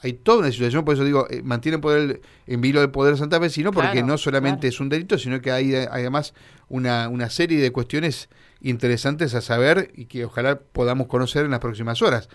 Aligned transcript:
hay 0.00 0.12
toda 0.12 0.38
una 0.38 0.52
situación, 0.52 0.84
por 0.84 0.94
eso 0.94 1.04
digo, 1.04 1.26
eh, 1.28 1.42
mantiene 1.42 1.78
poder, 1.78 2.20
en 2.46 2.60
vilo 2.60 2.80
del 2.80 2.90
poder 2.90 3.16
Santa 3.16 3.48
sino 3.48 3.72
porque 3.72 4.02
no 4.02 4.16
solamente 4.18 4.68
es 4.68 4.80
un 4.80 4.88
delito, 4.88 5.18
sino 5.18 5.40
que 5.40 5.50
hay, 5.50 5.74
además 5.74 6.34
una, 6.68 7.08
una 7.08 7.30
serie 7.30 7.60
de 7.60 7.72
cuestiones 7.72 8.28
interesantes 8.60 9.34
a 9.34 9.40
saber 9.40 9.90
y 9.94 10.06
que 10.06 10.24
ojalá 10.24 10.58
podamos 10.60 11.06
conocer 11.06 11.44
en 11.44 11.50
las 11.50 11.60
próximas 11.60 12.02
horas. 12.02 12.28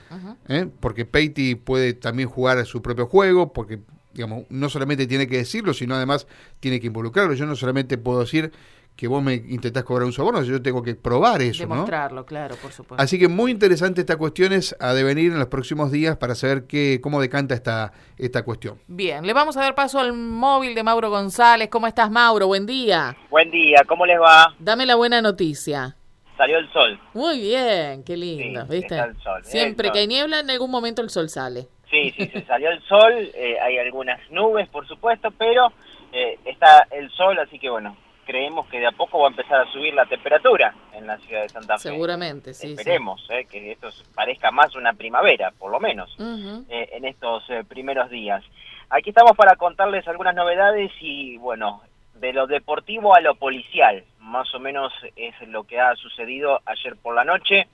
¿eh? 0.48 0.68
Porque 0.80 1.06
Peiti 1.06 1.56
puede 1.56 1.94
también 1.94 2.30
jugar 2.30 2.66
su 2.66 2.82
propio 2.82 3.08
juego, 3.08 3.54
porque 3.54 3.80
digamos, 4.14 4.44
no 4.50 4.70
solamente 4.70 5.08
tiene 5.08 5.28
que 5.28 5.38
decirlo, 5.38 5.74
sino 5.74 5.96
además 5.96 6.28
tiene 6.60 6.80
que 6.80 6.88
involucrarlo. 6.88 7.34
Yo 7.34 7.46
no 7.46 7.56
solamente 7.56 7.98
puedo 7.98 8.22
decir 8.22 8.52
que 8.96 9.08
vos 9.08 9.24
me 9.24 9.34
intentás 9.34 9.84
cobrar 9.84 10.06
un 10.06 10.14
soborno, 10.14 10.44
yo 10.44 10.62
tengo 10.62 10.84
que 10.84 10.96
probar 10.96 11.42
eso. 11.42 11.64
Demostrarlo, 11.64 12.26
claro, 12.26 12.56
por 12.56 12.72
supuesto. 12.72 13.02
Así 13.02 13.18
que 13.18 13.28
muy 13.28 13.52
interesante 13.52 14.02
esta 14.02 14.18
cuestión 14.18 14.54
es 14.54 14.76
a 14.80 14.94
devenir 14.94 15.32
en 15.32 15.40
los 15.40 15.48
próximos 15.48 15.92
días 15.92 16.18
para 16.18 16.36
saber 16.36 16.66
qué, 16.68 17.00
cómo 17.02 17.20
decanta 17.20 17.56
esta, 17.56 17.92
esta 18.18 18.44
cuestión. 18.44 18.80
Bien, 18.88 19.26
le 19.26 19.34
vamos 19.34 19.58
a 19.58 19.62
dar 19.62 19.76
paso 19.76 20.00
al 20.00 20.14
móvil 20.14 20.76
de 20.76 20.84
Mauro 20.84 21.10
González. 21.10 21.70
¿Cómo 21.70 21.88
estás, 21.88 22.12
Mauro? 22.12 22.48
Buen 22.48 22.66
día. 22.66 23.16
Buen 23.30 23.50
día, 23.50 23.82
¿cómo 23.88 24.06
les 24.06 24.20
va? 24.20 24.54
Dame 24.60 24.86
la 24.86 24.96
buena 24.96 25.22
noticia. 25.22 25.96
Salió 26.38 26.58
el 26.58 26.72
sol. 26.72 27.00
Muy 27.14 27.40
bien, 27.40 28.04
qué 28.04 28.18
lindo, 28.18 28.66
¿viste? 28.66 29.00
Siempre 29.44 29.92
que 29.92 30.00
hay 30.00 30.08
niebla, 30.08 30.40
en 30.40 30.50
algún 30.50 30.72
momento 30.72 31.02
el 31.02 31.10
sol 31.10 31.30
sale. 31.30 31.68
Sí, 31.90 32.12
sí, 32.18 32.30
sí 32.34 32.42
salió 32.48 32.72
el 32.72 32.82
sol, 32.84 33.14
eh, 33.36 33.58
hay 33.62 33.78
algunas 33.78 34.20
nubes, 34.32 34.68
por 34.70 34.88
supuesto, 34.88 35.30
pero 35.38 35.72
eh, 36.12 36.40
está 36.44 36.88
el 36.90 37.12
sol, 37.12 37.38
así 37.38 37.60
que 37.60 37.70
bueno, 37.70 37.96
creemos 38.26 38.68
que 38.68 38.80
de 38.80 38.88
a 38.88 38.92
poco 38.92 39.20
va 39.20 39.28
a 39.28 39.30
empezar 39.30 39.62
a 39.62 39.72
subir 39.72 39.94
la 39.94 40.06
temperatura 40.06 40.74
en 40.94 41.08
la 41.08 41.18
ciudad 41.20 41.44
de 41.44 41.50
Santa 41.50 41.78
Fe. 41.78 41.90
Seguramente, 41.90 42.54
sí. 42.54 42.72
Esperemos 42.72 43.26
eh, 43.30 43.46
que 43.46 43.72
esto 43.72 43.90
parezca 44.16 44.52
más 44.52 44.76
una 44.76 44.94
primavera, 44.94 45.52
por 45.52 45.72
lo 45.72 45.80
menos, 45.80 46.16
eh, 46.20 46.90
en 46.94 47.06
estos 47.06 47.50
eh, 47.50 47.64
primeros 47.68 48.10
días. 48.10 48.44
Aquí 48.90 49.10
estamos 49.10 49.36
para 49.36 49.56
contarles 49.56 50.08
algunas 50.08 50.36
novedades 50.36 50.92
y, 51.00 51.38
bueno, 51.38 51.82
de 52.16 52.34
lo 52.34 52.48
deportivo 52.48 53.16
a 53.16 53.22
lo 53.22 53.36
policial, 53.36 54.04
más 54.20 54.54
o 54.54 54.60
menos 54.60 54.94
es 55.16 55.36
lo 55.48 55.64
que 55.64 55.80
ha 55.80 55.96
sucedido 55.96 56.62
ayer 56.66 56.96
por 56.96 57.16
la 57.16 57.24
noche, 57.24 57.68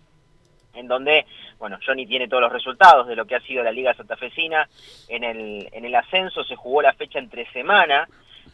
en 0.74 0.88
donde, 0.88 1.26
bueno, 1.58 1.78
Johnny 1.86 2.06
tiene 2.06 2.28
todos 2.28 2.42
los 2.42 2.54
resultados 2.54 3.08
de 3.08 3.16
lo 3.16 3.26
que 3.26 3.36
ha 3.36 3.42
sido 3.42 3.64
la 3.64 3.72
Liga 3.72 3.94
Santafesina. 3.94 4.70
En 5.08 5.24
el, 5.24 5.68
en 5.72 5.86
el 5.86 5.96
ascenso 5.96 6.44
se 6.44 6.56
jugó 6.56 6.82
la 6.82 6.94
fecha 6.94 7.20
entre 7.20 7.52
semana, 7.52 8.08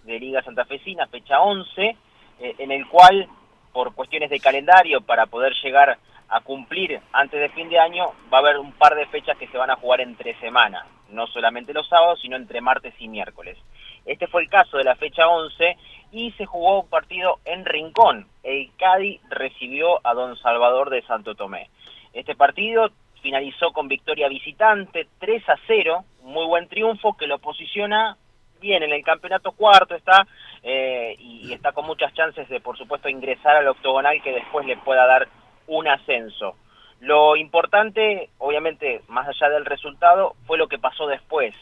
de 0.05 0.19
Liga 0.19 0.41
Santafesina, 0.43 1.07
fecha 1.07 1.41
11, 1.41 1.97
eh, 2.39 2.55
en 2.59 2.71
el 2.71 2.87
cual, 2.87 3.27
por 3.73 3.93
cuestiones 3.93 4.29
de 4.29 4.39
calendario, 4.39 5.01
para 5.01 5.25
poder 5.25 5.53
llegar 5.63 5.97
a 6.29 6.41
cumplir 6.41 6.99
antes 7.11 7.39
de 7.39 7.49
fin 7.49 7.69
de 7.69 7.79
año, 7.79 8.11
va 8.33 8.37
a 8.37 8.41
haber 8.41 8.57
un 8.57 8.71
par 8.73 8.95
de 8.95 9.05
fechas 9.07 9.37
que 9.37 9.47
se 9.47 9.57
van 9.57 9.69
a 9.69 9.75
jugar 9.75 10.01
entre 10.01 10.39
semana, 10.39 10.85
no 11.09 11.27
solamente 11.27 11.73
los 11.73 11.87
sábados, 11.87 12.19
sino 12.21 12.35
entre 12.35 12.61
martes 12.61 12.93
y 12.99 13.07
miércoles. 13.07 13.57
Este 14.05 14.27
fue 14.27 14.43
el 14.43 14.49
caso 14.49 14.77
de 14.77 14.83
la 14.83 14.95
fecha 14.95 15.27
11 15.27 15.77
y 16.11 16.31
se 16.33 16.45
jugó 16.45 16.81
un 16.81 16.89
partido 16.89 17.39
en 17.45 17.65
Rincón. 17.65 18.27
El 18.43 18.71
Cádiz 18.77 19.19
recibió 19.29 19.99
a 20.05 20.13
Don 20.13 20.37
Salvador 20.37 20.89
de 20.89 21.01
Santo 21.03 21.35
Tomé. 21.35 21.69
Este 22.13 22.35
partido 22.35 22.91
finalizó 23.21 23.71
con 23.73 23.87
victoria 23.87 24.29
visitante 24.29 25.07
3 25.19 25.49
a 25.49 25.55
0, 25.65 26.05
muy 26.21 26.45
buen 26.45 26.67
triunfo 26.67 27.17
que 27.17 27.27
lo 27.27 27.39
posiciona 27.39 28.17
bien 28.65 28.81
en 28.81 28.91
el 28.91 29.03
campeonato 29.03 29.51
cuarto 29.51 29.93
está 29.93 30.27
eh, 30.63 31.15
y, 31.19 31.53
está 31.53 31.71
con 31.71 31.85
muchas 31.85 32.11
chances 32.13 32.49
de 32.49 32.59
por 32.59 32.77
supuesto 32.77 33.07
ingresar 33.07 33.55
al 33.55 33.67
octogonal 33.67 34.21
que 34.23 34.33
después 34.33 34.65
le 34.65 34.77
pueda 34.77 35.05
dar 35.05 35.27
un 35.67 35.87
ascenso. 35.87 36.55
Lo 36.99 37.35
importante, 37.35 38.29
obviamente, 38.39 39.01
más 39.07 39.27
allá 39.27 39.49
del 39.49 39.65
resultado, 39.65 40.33
fue 40.47 40.57
lo 40.57 40.67
que 40.67 40.79
pasó 40.79 41.05
después. 41.05 41.53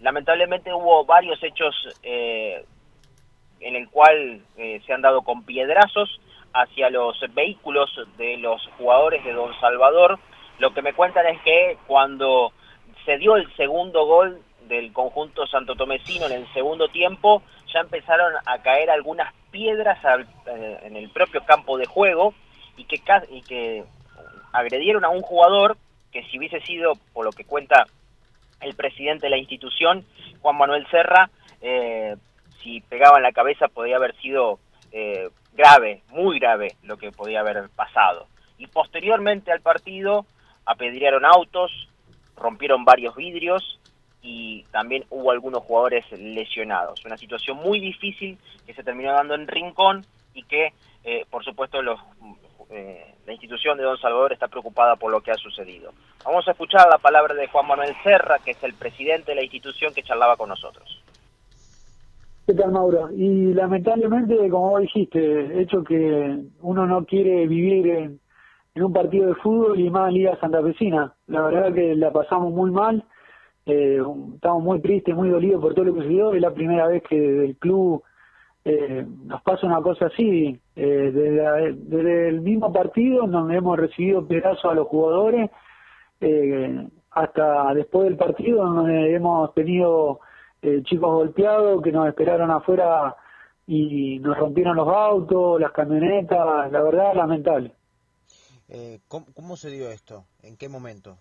Lamentablemente 0.00 0.72
hubo 0.72 1.04
varios 1.04 1.42
hechos 1.42 1.74
eh, 2.02 2.64
en 3.60 3.76
el 3.76 3.90
cual 3.90 4.40
eh, 4.56 4.80
se 4.86 4.94
han 4.94 5.02
dado 5.02 5.20
con 5.20 5.44
piedrazos 5.44 6.20
hacia 6.54 6.88
los 6.88 7.20
vehículos 7.34 7.90
de 8.16 8.38
los 8.38 8.66
jugadores 8.78 9.22
de 9.24 9.34
Don 9.34 9.52
Salvador. 9.60 10.18
Lo 10.58 10.72
que 10.72 10.80
me 10.80 10.94
cuentan 10.94 11.26
es 11.26 11.40
que 11.42 11.76
cuando 11.86 12.52
se 13.04 13.18
dio 13.18 13.36
el 13.36 13.54
segundo 13.56 14.06
gol 14.06 14.40
del 14.70 14.92
conjunto 14.92 15.46
santo 15.48 15.74
tomecino 15.74 16.26
en 16.26 16.32
el 16.32 16.52
segundo 16.54 16.88
tiempo 16.88 17.42
ya 17.72 17.80
empezaron 17.80 18.32
a 18.46 18.58
caer 18.62 18.88
algunas 18.88 19.34
piedras 19.50 19.98
eh, 20.46 20.78
en 20.84 20.96
el 20.96 21.10
propio 21.10 21.44
campo 21.44 21.76
de 21.76 21.86
juego 21.86 22.32
y 22.76 22.84
que, 22.84 23.02
y 23.30 23.42
que 23.42 23.84
agredieron 24.52 25.04
a 25.04 25.08
un 25.08 25.22
jugador 25.22 25.76
que 26.12 26.22
si 26.24 26.38
hubiese 26.38 26.60
sido, 26.60 26.92
por 27.12 27.24
lo 27.24 27.32
que 27.32 27.44
cuenta 27.44 27.84
el 28.60 28.74
presidente 28.74 29.26
de 29.26 29.30
la 29.30 29.38
institución, 29.38 30.04
Juan 30.40 30.56
Manuel 30.56 30.86
Serra, 30.90 31.30
eh, 31.60 32.16
si 32.62 32.80
pegaba 32.82 33.16
en 33.16 33.24
la 33.24 33.32
cabeza 33.32 33.66
podía 33.68 33.96
haber 33.96 34.14
sido 34.20 34.60
eh, 34.92 35.28
grave, 35.52 36.02
muy 36.10 36.38
grave 36.38 36.76
lo 36.84 36.96
que 36.96 37.10
podía 37.10 37.40
haber 37.40 37.68
pasado. 37.74 38.28
Y 38.56 38.68
posteriormente 38.68 39.50
al 39.50 39.62
partido 39.62 40.26
apedrearon 40.64 41.24
autos, 41.24 41.72
rompieron 42.36 42.84
varios 42.84 43.16
vidrios 43.16 43.80
y 44.22 44.64
también 44.70 45.04
hubo 45.10 45.30
algunos 45.30 45.62
jugadores 45.62 46.04
lesionados. 46.12 47.04
Una 47.04 47.16
situación 47.16 47.56
muy 47.58 47.80
difícil 47.80 48.38
que 48.66 48.74
se 48.74 48.82
terminó 48.82 49.12
dando 49.12 49.34
en 49.34 49.48
Rincón 49.48 50.04
y 50.34 50.42
que, 50.44 50.72
eh, 51.04 51.24
por 51.30 51.44
supuesto, 51.44 51.80
los, 51.82 51.98
eh, 52.70 53.14
la 53.26 53.32
institución 53.32 53.78
de 53.78 53.84
Don 53.84 53.98
Salvador 53.98 54.32
está 54.32 54.48
preocupada 54.48 54.96
por 54.96 55.10
lo 55.10 55.20
que 55.20 55.30
ha 55.30 55.36
sucedido. 55.36 55.92
Vamos 56.24 56.46
a 56.46 56.52
escuchar 56.52 56.88
la 56.88 56.98
palabra 56.98 57.34
de 57.34 57.48
Juan 57.48 57.66
Manuel 57.66 57.94
Serra, 58.02 58.38
que 58.44 58.52
es 58.52 58.62
el 58.62 58.74
presidente 58.74 59.32
de 59.32 59.36
la 59.36 59.42
institución 59.42 59.92
que 59.94 60.02
charlaba 60.02 60.36
con 60.36 60.48
nosotros. 60.48 61.02
¿Qué 62.46 62.54
tal, 62.54 62.72
Mauro? 62.72 63.10
Y 63.12 63.54
lamentablemente, 63.54 64.36
como 64.50 64.70
vos 64.70 64.80
dijiste, 64.82 65.60
hecho 65.60 65.84
que 65.84 66.36
uno 66.60 66.86
no 66.86 67.04
quiere 67.04 67.46
vivir 67.46 67.86
en, 67.86 68.20
un 68.74 68.92
partido 68.92 69.28
de 69.28 69.34
fútbol 69.34 69.78
y 69.78 69.90
más 69.90 70.08
en 70.08 70.14
Liga 70.14 70.38
Santafesina. 70.40 71.14
La 71.26 71.42
verdad 71.42 71.74
que 71.74 71.94
la 71.94 72.10
pasamos 72.10 72.52
muy 72.52 72.70
mal 72.70 73.04
eh, 73.70 74.02
estamos 74.34 74.62
muy 74.62 74.80
tristes, 74.80 75.14
muy 75.14 75.28
dolidos 75.28 75.60
por 75.60 75.74
todo 75.74 75.84
lo 75.84 75.94
que 75.94 76.00
sucedió. 76.00 76.34
Es 76.34 76.40
la 76.40 76.52
primera 76.52 76.88
vez 76.88 77.02
que 77.08 77.44
el 77.44 77.56
club 77.56 78.02
eh, 78.64 79.06
nos 79.24 79.42
pasa 79.42 79.66
una 79.66 79.80
cosa 79.80 80.06
así. 80.06 80.60
Eh, 80.76 81.10
desde, 81.88 82.28
el 82.28 82.40
mismo 82.40 82.72
partido, 82.72 83.26
donde 83.26 83.56
hemos 83.56 83.78
recibido 83.78 84.26
pedazos 84.26 84.64
a 84.70 84.74
los 84.74 84.88
jugadores, 84.88 85.50
eh, 86.20 86.88
hasta 87.12 87.74
después 87.74 88.04
del 88.04 88.16
partido, 88.16 88.64
donde 88.64 89.14
hemos 89.14 89.54
tenido 89.54 90.20
eh, 90.62 90.82
chicos 90.84 91.12
golpeados 91.12 91.82
que 91.82 91.92
nos 91.92 92.08
esperaron 92.08 92.50
afuera 92.50 93.16
y 93.66 94.18
nos 94.18 94.36
rompieron 94.36 94.76
los 94.76 94.88
autos, 94.88 95.60
las 95.60 95.72
camionetas. 95.72 96.72
La 96.72 96.82
verdad, 96.82 97.14
lamentable. 97.14 97.72
¿cómo, 99.08 99.26
¿Cómo 99.34 99.56
se 99.56 99.70
dio 99.70 99.90
esto? 99.90 100.24
¿En 100.42 100.56
qué 100.56 100.68
momento? 100.68 101.16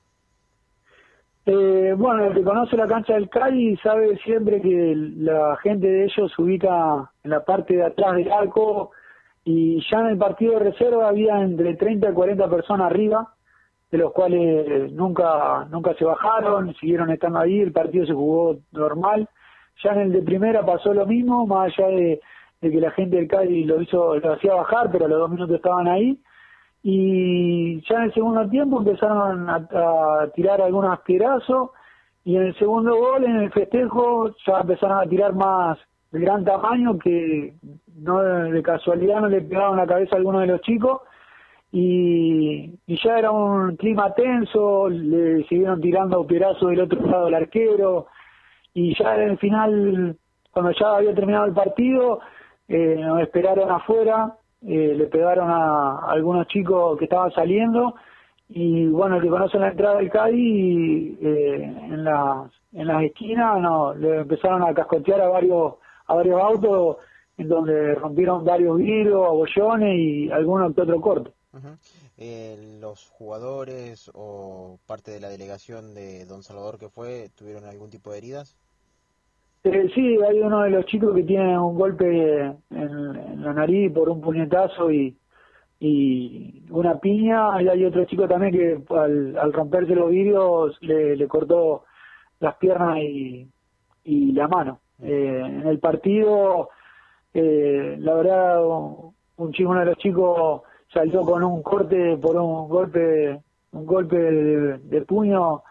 Eh, 1.52 1.96
bueno, 1.98 2.26
el 2.26 2.36
que 2.36 2.44
conoce 2.44 2.78
la 2.78 2.86
cancha 2.86 3.14
del 3.14 3.28
Cali 3.28 3.76
sabe 3.78 4.16
siempre 4.18 4.62
que 4.62 4.94
la 5.18 5.58
gente 5.64 5.88
de 5.88 6.04
ellos 6.04 6.32
se 6.36 6.42
ubica 6.44 7.10
en 7.24 7.32
la 7.32 7.44
parte 7.44 7.76
de 7.76 7.86
atrás 7.86 8.18
del 8.18 8.32
arco 8.32 8.92
y 9.44 9.84
ya 9.90 10.02
en 10.02 10.08
el 10.10 10.18
partido 10.20 10.54
de 10.54 10.70
reserva 10.70 11.10
había 11.10 11.42
entre 11.42 11.74
30 11.74 12.08
y 12.08 12.14
40 12.14 12.48
personas 12.52 12.92
arriba, 12.92 13.34
de 13.90 13.98
los 13.98 14.14
cuales 14.14 14.92
nunca 14.92 15.66
nunca 15.72 15.96
se 15.96 16.06
bajaron, 16.06 16.76
siguieron 16.76 17.10
estando 17.10 17.40
ahí, 17.40 17.60
el 17.60 17.72
partido 17.72 18.06
se 18.06 18.14
jugó 18.14 18.58
normal. 18.72 19.28
Ya 19.84 19.94
en 19.94 20.02
el 20.02 20.12
de 20.12 20.22
primera 20.22 20.64
pasó 20.64 20.94
lo 20.94 21.08
mismo, 21.08 21.48
más 21.48 21.74
allá 21.74 21.88
de, 21.88 22.22
que 22.62 22.80
la 22.80 22.92
gente 22.92 23.16
del 23.16 23.28
Cali 23.28 23.64
lo 23.64 23.82
hizo, 23.82 24.20
lo 24.20 24.34
hacía 24.34 24.54
bajar, 24.54 24.92
pero 24.92 25.06
a 25.06 25.08
los 25.08 25.18
dos 25.18 25.32
minutos 25.32 25.56
estaban 25.56 25.88
ahí 25.88 26.20
y 26.82 27.82
ya 27.82 27.98
en 27.98 28.04
el 28.04 28.14
segundo 28.14 28.48
tiempo 28.50 28.80
empezaron 28.80 29.50
a, 29.50 30.30
tirar 30.34 30.62
algunos 30.62 31.00
piedrazos 31.02 31.72
y 32.24 32.36
en 32.36 32.44
el 32.44 32.56
segundo 32.58 32.96
gol, 32.96 33.26
en 33.26 33.38
el 33.38 33.52
festejo, 33.52 34.30
ya 34.46 34.62
empezaron 34.62 35.00
a 35.00 35.10
tirar 35.10 35.34
más 35.34 35.78
de 36.12 36.20
gran 36.20 36.44
tamaño 36.44 36.98
que 36.98 37.56
no 37.96 38.22
de 38.22 38.64
casualidad 38.64 39.22
no 39.22 39.28
le 39.28 39.42
pegaban 39.42 39.78
la 39.78 39.88
cabeza 39.88 40.16
a 40.16 40.18
alguno 40.18 40.40
de 40.40 40.48
los 40.48 40.62
chicos 40.62 41.02
y, 41.72 42.80
y 42.88 43.00
ya 43.04 43.20
era 43.20 43.32
un 43.32 43.76
clima 43.76 44.14
tenso, 44.14 44.90
le 44.90 45.44
siguieron 45.48 45.82
tirando 45.82 46.26
piedrazos 46.26 46.70
del 46.70 46.82
otro 46.82 47.06
lado 47.06 47.26
del 47.26 47.36
arquero 47.36 48.08
y 48.74 48.96
ya 48.98 49.16
en 49.16 49.32
el 49.32 49.38
final, 49.38 50.18
cuando 50.52 50.72
ya 50.72 50.96
había 50.96 51.14
terminado 51.14 51.46
el 51.46 51.54
partido, 51.54 52.22
eh, 52.68 52.98
nos 53.00 53.22
esperaron 53.22 53.70
afuera 53.70 54.36
eh, 54.62 54.94
le 54.96 55.06
pegaron 55.08 55.50
a, 55.50 56.00
algunos 56.10 56.48
chicos 56.48 56.98
que 56.98 57.06
estaban 57.06 57.32
saliendo 57.32 57.96
y 58.50 58.88
bueno, 58.88 59.18
el 59.18 59.22
que 59.22 59.30
conoce 59.30 59.60
la 59.60 59.70
entrada 59.70 59.98
del 59.98 60.10
Cádiz, 60.10 61.18
eh, 61.22 61.64
en, 61.64 62.04
las, 62.04 62.52
en 62.74 62.88
las 62.88 63.04
esquinas 63.04 63.62
no, 63.62 63.94
le 63.94 64.22
empezaron 64.22 64.64
a 64.64 64.74
cascotear 64.74 65.22
a 65.22 65.30
varios, 65.30 65.76
a 66.08 66.16
varios 66.16 66.42
autos 66.42 66.98
en 67.38 67.48
donde 67.48 67.96
rompieron 67.96 68.44
varios 68.44 68.78
vidrios, 68.78 69.26
abollones 69.26 69.96
y 69.98 70.32
algunos 70.32 70.74
que 70.74 70.82
otro 70.82 71.00
corte. 71.00 71.32
Eh, 72.18 72.78
¿Los 72.82 73.08
jugadores 73.10 74.12
o 74.14 74.78
parte 74.86 75.12
de 75.12 75.20
la 75.20 75.30
delegación 75.30 75.94
de 75.94 76.26
Don 76.26 76.44
Salvador 76.44 76.78
que 76.78 76.90
fue 76.90 77.30
tuvieron 77.36 77.66
algún 77.66 77.90
tipo 77.90 78.12
de 78.12 78.18
heridas? 78.18 78.58
Eh, 79.64 79.90
sí, 79.94 80.18
hay 80.28 80.42
uno 80.42 80.62
de 80.64 80.70
los 80.70 80.86
chicos 80.86 81.14
que 81.14 81.24
tiene 81.24 81.58
un 81.60 81.78
golpe 81.78 82.06
en, 82.70 83.44
la 83.44 83.54
nariz 83.54 83.92
por 83.92 84.10
un 84.10 84.22
puñetazo 84.22 84.92
y, 84.92 85.18
y 85.80 86.64
una 86.70 87.00
piña, 87.00 87.62
y 87.62 87.68
hay 87.68 87.86
otro 87.86 88.06
chico 88.06 88.28
también 88.28 88.54
que 88.54 88.96
al, 88.96 89.54
romperse 89.54 89.96
los 89.96 90.10
vidrios 90.10 90.78
le, 90.82 91.28
cortó 91.28 91.84
las 92.40 92.56
piernas 92.56 93.00
y, 93.00 93.48
y 94.06 94.32
la 94.32 94.48
mano. 94.48 94.80
Eh, 95.02 95.42
en 95.46 95.68
el 95.68 95.80
partido, 95.80 96.70
eh, 97.34 97.98
la 98.00 98.14
verdad, 98.16 98.62
un 98.66 99.52
chico, 99.54 99.72
uno 99.72 99.82
de 99.82 99.86
los 99.88 99.98
chicos 99.98 100.62
saltó 100.94 101.22
con 101.22 101.44
un 101.44 101.62
corte 101.62 102.18
por 102.18 102.36
un 102.38 102.68
golpe 102.68 103.42
un 103.72 103.86
golpe 103.86 104.18
de, 104.18 105.02
puño 105.04 105.64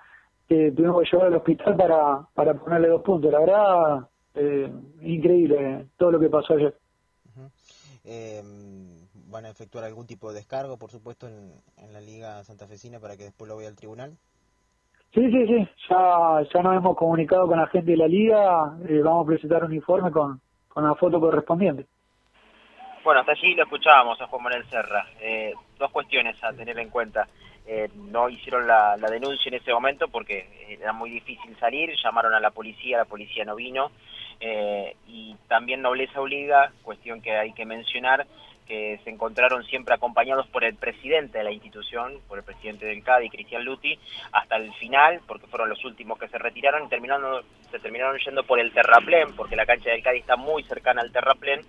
que 0.49 0.73
tuvimos 0.73 1.03
que 1.03 1.11
llevar 1.11 1.29
al 1.29 1.37
hospital 1.37 1.77
para, 1.77 2.27
para 2.35 2.55
ponerle 2.55 2.89
dos 2.89 3.03
puntos. 3.03 3.31
La 3.31 3.41
verdad, 3.41 4.09
eh, 4.35 4.73
increíble 5.03 5.87
todo 5.97 6.13
lo 6.13 6.21
que 6.21 6.31
pasó 6.31 6.55
ayer. 6.55 6.75
Em, 8.05 9.07
¿Van 9.31 9.45
a 9.45 9.51
efectuar 9.51 9.85
algún 9.85 10.07
tipo 10.07 10.31
de 10.31 10.37
descargo, 10.37 10.79
por 10.79 10.91
supuesto, 10.91 11.29
en, 11.29 11.53
en 11.77 11.93
la 11.93 12.01
Liga 12.01 12.43
Santafesina 12.45 12.99
para 12.99 13.17
que 13.19 13.25
después 13.25 13.47
lo 13.47 13.57
vaya 13.57 13.69
al 13.69 13.77
tribunal? 13.77 14.17
Sí, 15.13 15.31
sí, 15.31 15.47
sí. 15.47 15.69
Ya, 15.91 16.43
ya 16.53 16.63
nos 16.63 16.77
hemos 16.77 16.97
comunicado 16.97 17.47
con 17.47 17.59
la 17.59 17.67
gente 17.67 17.91
de 17.91 17.97
la 17.99 18.09
Liga. 18.09 18.79
Eh, 18.89 19.01
vamos 19.05 19.25
a 19.25 19.29
presentar 19.29 19.65
un 19.65 19.75
informe 19.75 20.11
con, 20.11 20.41
con 20.69 20.85
la 20.85 20.95
foto 20.95 21.21
correspondiente. 21.21 21.87
Bueno, 23.05 23.21
hasta 23.21 23.33
allí 23.33 23.55
lo 23.55 23.63
escuchábamos 23.63 24.21
a 24.21 24.27
Juan 24.27 24.43
Manuel 24.43 24.69
Serra. 24.69 25.07
Eh, 25.21 25.55
dos 25.79 25.91
cuestiones 25.91 26.43
a 26.43 26.53
tener 26.53 26.79
en 26.79 26.91
cuenta. 26.91 27.27
Eh, 27.67 27.89
no 27.95 28.29
hicieron 28.29 28.67
la, 28.67 28.97
denuncia 28.97 29.49
en 29.49 29.55
ese 29.55 29.73
momento 29.73 30.09
porque 30.09 30.67
era 30.69 30.93
muy 30.93 31.11
difícil 31.11 31.57
salir, 31.59 31.95
llamaron 32.03 32.35
a 32.35 32.41
la 32.41 32.51
policía, 32.51 32.99
la 32.99 33.05
policía 33.05 33.45
no 33.45 33.55
vino. 33.55 33.91
Eh, 34.41 34.97
y 35.07 35.37
también 35.49 35.83
Nobleza 35.83 36.21
Obliga, 36.21 36.73
cuestión 36.83 37.21
que 37.21 37.33
hay 37.33 37.53
que 37.53 37.67
mencionar, 37.67 38.27
que 38.67 39.01
se 39.03 39.11
encontraron 39.11 39.65
siempre 39.65 39.95
acompañados 39.95 40.47
por 40.49 40.63
el 40.63 40.75
presidente 40.75 41.39
de 41.39 41.45
la 41.45 41.51
institución, 41.51 42.21
por 42.29 42.39
el 42.39 42.45
presidente 42.45 42.85
del 42.85 43.03
CADI, 43.03 43.31
Cristian 43.31 43.65
Luti, 43.65 43.99
hasta 44.33 44.57
el 44.57 44.73
final, 44.75 45.21
porque 45.27 45.47
fueron 45.47 45.71
los 45.71 45.83
últimos 45.85 46.19
que 46.19 46.29
se 46.29 46.39
retiraron 46.39 46.85
y 46.85 46.89
terminaron, 46.89 47.43
se 47.71 47.79
terminaron 47.79 48.19
yendo 48.19 48.45
por 48.45 48.61
el 48.61 48.73
terraplén, 48.73 49.35
porque 49.35 49.57
la 49.57 49.65
cancha 49.65 49.91
del 49.91 50.03
CADI 50.03 50.19
está 50.19 50.37
muy 50.37 50.63
cercana 50.65 51.01
al 51.01 51.11
terraplén, 51.11 51.61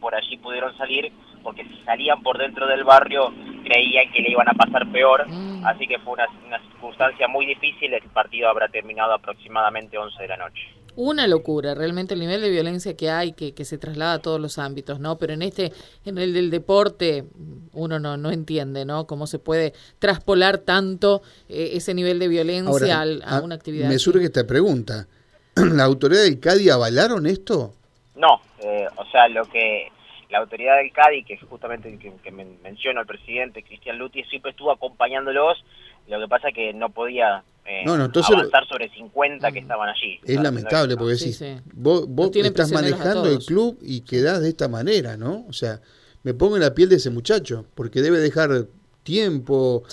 por 0.00 0.14
allí 0.14 0.36
pudieron 0.38 0.76
salir, 0.76 1.12
porque 1.42 1.64
si 1.64 1.82
salían 1.84 2.22
por 2.22 2.38
dentro 2.38 2.66
del 2.66 2.84
barrio 2.84 3.32
creían 3.64 4.10
que 4.12 4.22
le 4.22 4.30
iban 4.30 4.48
a 4.48 4.54
pasar 4.54 4.90
peor, 4.90 5.28
mm. 5.28 5.66
así 5.66 5.86
que 5.86 5.98
fue 5.98 6.14
una, 6.14 6.26
una 6.46 6.60
circunstancia 6.70 7.28
muy 7.28 7.46
difícil, 7.46 7.92
el 7.92 8.02
partido 8.10 8.48
habrá 8.48 8.68
terminado 8.68 9.12
aproximadamente 9.12 9.98
11 9.98 10.22
de 10.22 10.28
la 10.28 10.36
noche. 10.36 10.60
Una 11.00 11.28
locura, 11.28 11.76
realmente 11.76 12.14
el 12.14 12.20
nivel 12.20 12.40
de 12.40 12.50
violencia 12.50 12.96
que 12.96 13.08
hay, 13.08 13.32
que, 13.32 13.54
que 13.54 13.64
se 13.64 13.78
traslada 13.78 14.14
a 14.14 14.18
todos 14.18 14.40
los 14.40 14.58
ámbitos, 14.58 14.98
¿no? 14.98 15.16
Pero 15.16 15.32
en 15.32 15.42
este, 15.42 15.72
en 16.04 16.18
el 16.18 16.34
del 16.34 16.50
deporte, 16.50 17.24
uno 17.72 18.00
no, 18.00 18.16
no 18.16 18.32
entiende, 18.32 18.84
¿no? 18.84 19.06
Cómo 19.06 19.28
se 19.28 19.38
puede 19.38 19.74
traspolar 20.00 20.58
tanto 20.58 21.22
eh, 21.48 21.70
ese 21.74 21.94
nivel 21.94 22.18
de 22.18 22.26
violencia 22.26 23.00
a, 23.00 23.04
ah, 23.24 23.40
una 23.44 23.54
actividad. 23.54 23.88
Me 23.88 24.00
surge 24.00 24.24
esta 24.24 24.44
pregunta. 24.44 25.06
¿La 25.54 25.84
autoridad 25.84 26.24
del 26.24 26.40
CADI 26.40 26.70
avalaron 26.70 27.26
esto? 27.26 27.74
No, 28.18 28.40
eh, 28.60 28.86
o 28.96 29.04
sea, 29.06 29.28
lo 29.28 29.44
que 29.44 29.90
la 30.30 30.38
autoridad 30.38 30.76
del 30.76 30.92
CADI, 30.92 31.24
que 31.24 31.38
justamente 31.38 31.98
que, 31.98 32.12
que 32.22 32.30
menciona 32.30 33.00
el 33.00 33.06
presidente 33.06 33.62
Cristian 33.62 33.98
Luti, 33.98 34.22
siempre 34.24 34.50
estuvo 34.50 34.70
acompañándolos, 34.70 35.64
lo 36.08 36.20
que 36.20 36.28
pasa 36.28 36.48
es 36.48 36.54
que 36.54 36.72
no 36.72 36.90
podía 36.90 37.42
eh, 37.64 37.84
avanzar 37.86 38.66
sobre 38.66 38.88
50 38.90 39.52
que 39.52 39.60
mm. 39.60 39.62
estaban 39.62 39.88
allí. 39.88 40.20
Es 40.24 40.40
lamentable 40.40 40.96
porque 40.96 41.14
decís, 41.14 41.42
vos, 41.74 42.06
vos 42.08 42.30
estás 42.34 42.72
manejando 42.72 43.26
el 43.26 43.38
club 43.38 43.78
y 43.82 44.00
quedás 44.00 44.40
de 44.42 44.48
esta 44.48 44.68
manera, 44.68 45.16
¿no? 45.16 45.44
O 45.48 45.52
sea, 45.52 45.80
me 46.22 46.34
pongo 46.34 46.56
en 46.56 46.62
la 46.62 46.74
piel 46.74 46.88
de 46.88 46.96
ese 46.96 47.10
muchacho, 47.10 47.66
porque 47.74 48.00
debe 48.00 48.18
dejar 48.18 48.66
tiempo, 49.02 49.84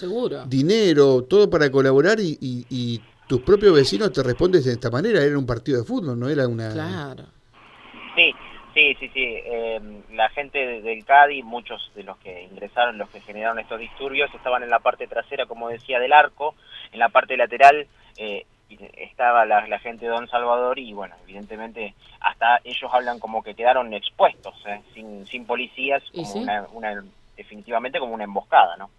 dinero, 0.47 1.23
todo 1.23 1.49
para 1.49 1.71
colaborar 1.71 2.19
y, 2.19 2.37
y 2.41 3.01
tus 3.27 3.41
propios 3.41 3.73
vecinos 3.73 4.11
te 4.11 4.23
responden 4.23 4.63
de 4.63 4.71
esta 4.71 4.89
manera. 4.89 5.23
Era 5.23 5.37
un 5.37 5.45
partido 5.45 5.79
de 5.79 5.85
fútbol, 5.85 6.19
no 6.19 6.29
era 6.29 6.47
una... 6.47 6.71
Claro. 6.71 7.34
Sí, 8.75 8.93
sí, 8.99 9.09
sí. 9.13 9.23
Eh, 9.23 9.79
la 10.11 10.27
gente 10.29 10.81
del 10.81 11.05
CADI, 11.05 11.43
muchos 11.43 11.91
de 11.95 12.03
los 12.03 12.17
que 12.17 12.43
ingresaron, 12.43 12.97
los 12.97 13.09
que 13.09 13.21
generaron 13.21 13.57
estos 13.57 13.79
disturbios, 13.79 14.29
estaban 14.35 14.63
en 14.63 14.69
la 14.69 14.79
parte 14.79 15.07
trasera, 15.07 15.45
como 15.45 15.69
decía, 15.69 15.97
del 15.97 16.11
arco. 16.11 16.55
En 16.91 16.99
la 16.99 17.07
parte 17.07 17.37
lateral 17.37 17.87
eh, 18.17 18.45
estaba 18.97 19.45
la, 19.45 19.79
gente 19.79 20.05
de 20.05 20.11
Don 20.11 20.27
Salvador 20.27 20.77
y, 20.77 20.91
bueno, 20.91 21.15
evidentemente, 21.23 21.95
hasta 22.19 22.59
ellos 22.65 22.91
hablan 22.91 23.17
como 23.17 23.41
que 23.41 23.55
quedaron 23.55 23.93
expuestos, 23.93 24.53
eh, 24.67 24.81
sin, 24.93 25.25
sin 25.25 25.45
policías, 25.45 26.03
como 26.13 26.33
una, 26.73 27.01
definitivamente 27.37 27.97
como 27.97 28.13
una 28.13 28.25
emboscada, 28.25 28.75
¿no? 28.75 28.89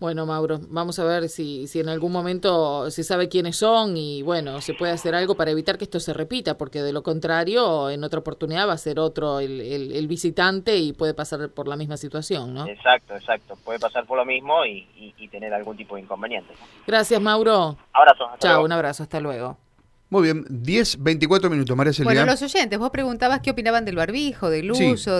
Bueno, 0.00 0.24
Mauro, 0.24 0.58
vamos 0.70 0.98
a 0.98 1.04
ver 1.04 1.28
si, 1.28 1.66
si 1.66 1.78
en 1.78 1.90
algún 1.90 2.10
momento 2.10 2.90
se 2.90 3.04
sabe 3.04 3.28
quiénes 3.28 3.56
son 3.56 3.98
y 3.98 4.22
bueno, 4.22 4.62
se 4.62 4.72
puede 4.72 4.92
hacer 4.92 5.14
algo 5.14 5.34
para 5.34 5.50
evitar 5.50 5.76
que 5.76 5.84
esto 5.84 6.00
se 6.00 6.14
repita, 6.14 6.56
porque 6.56 6.80
de 6.80 6.94
lo 6.94 7.02
contrario, 7.02 7.90
en 7.90 8.02
otra 8.02 8.20
oportunidad 8.20 8.66
va 8.66 8.72
a 8.72 8.78
ser 8.78 8.98
otro 8.98 9.40
el, 9.40 9.60
el, 9.60 10.08
visitante 10.08 10.78
y 10.78 10.94
puede 10.94 11.12
pasar 11.12 11.50
por 11.50 11.68
la 11.68 11.76
misma 11.76 11.98
situación, 11.98 12.54
¿no? 12.54 12.66
Exacto, 12.66 13.14
exacto. 13.14 13.58
Puede 13.62 13.78
pasar 13.78 14.06
por 14.06 14.16
lo 14.16 14.24
mismo 14.24 14.64
y, 14.64 14.86
tener 15.30 15.54
algún 15.54 15.76
tipo 15.76 15.94
de 15.94 16.00
inconveniente. 16.00 16.52
Gracias, 16.88 17.20
Mauro. 17.20 17.76
Abrazo. 17.92 18.30
Chao, 18.40 18.64
un 18.64 18.72
abrazo, 18.72 19.04
hasta 19.04 19.20
luego. 19.20 19.56
Muy 20.10 20.24
bien, 20.24 20.44
10, 20.48 21.04
24 21.04 21.48
minutos, 21.48 21.76
María 21.76 21.92
Silvia. 21.92 22.12
Bueno, 22.12 22.26
los 22.26 22.42
oyentes, 22.42 22.76
vos 22.80 22.90
preguntabas 22.90 23.40
qué 23.40 23.52
opinaban 23.52 23.84
del 23.84 23.94
barbijo, 23.94 24.50
del 24.50 24.72
uso. 24.72 25.16